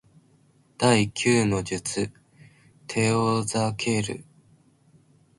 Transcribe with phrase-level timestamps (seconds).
[0.79, 2.11] 第九の術
[2.87, 4.23] テオザケル